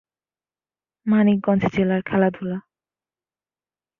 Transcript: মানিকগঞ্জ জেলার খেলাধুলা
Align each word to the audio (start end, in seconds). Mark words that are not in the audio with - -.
মানিকগঞ্জ 1.05 1.63
জেলার 1.73 2.01
খেলাধুলা 2.03 2.57